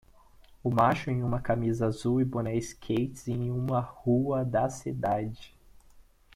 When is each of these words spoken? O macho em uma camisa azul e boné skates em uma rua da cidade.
O 0.63 0.71
macho 0.71 1.11
em 1.11 1.21
uma 1.21 1.39
camisa 1.39 1.85
azul 1.85 2.19
e 2.19 2.25
boné 2.25 2.55
skates 2.57 3.27
em 3.27 3.51
uma 3.51 3.79
rua 3.79 4.43
da 4.43 4.67
cidade. 4.67 5.55